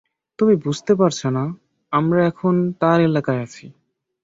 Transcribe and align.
তুমি 0.39 0.55
বুঝতে 0.65 0.93
পারছো 0.95 1.27
না 1.29 1.43
আমরা 1.93 2.19
এখন 2.25 2.53
তার 2.79 2.99
এলাকায় 3.01 3.41
আছি। 3.41 3.65